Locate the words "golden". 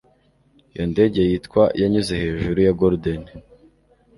2.79-3.21